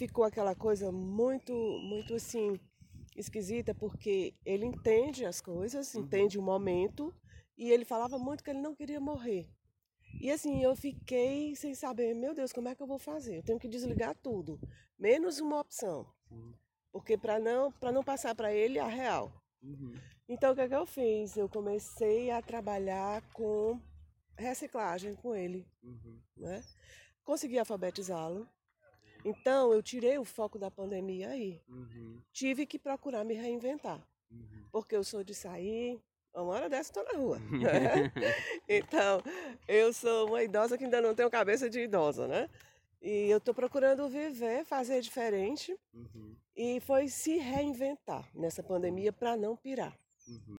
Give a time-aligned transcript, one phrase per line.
[0.00, 1.52] ficou aquela coisa muito,
[1.92, 2.58] muito assim,
[3.14, 6.02] esquisita, porque ele entende as coisas, Uhum.
[6.02, 7.14] entende o momento,
[7.56, 9.46] e ele falava muito que ele não queria morrer.
[10.22, 13.36] E assim, eu fiquei sem saber, meu Deus, como é que eu vou fazer?
[13.36, 14.58] Eu tenho que desligar tudo,
[14.98, 16.06] menos uma opção.
[16.90, 19.30] Porque para não, não passar para ele a real.
[19.62, 19.92] Uhum.
[20.26, 21.36] Então o que, é que eu fiz?
[21.36, 23.78] Eu comecei a trabalhar com
[24.36, 26.18] reciclagem com ele, Uhum.
[26.38, 26.64] né?
[27.22, 28.48] Consegui alfabetizá-lo.
[29.24, 31.60] Então eu tirei o foco da pandemia aí.
[31.68, 32.18] Uhum.
[32.32, 34.00] Tive que procurar me reinventar,
[34.30, 34.64] Uhum.
[34.70, 36.00] porque eu sou de sair,
[36.34, 37.38] uma hora dessa estou na rua.
[37.50, 38.12] né?
[38.68, 39.20] então,
[39.66, 42.48] eu sou uma idosa que ainda não tenho cabeça de idosa, né?
[43.02, 46.36] E eu estou procurando viver, fazer diferente Uhum.
[46.54, 49.98] e foi se reinventar nessa pandemia para não pirar.
[50.28, 50.40] Uhum.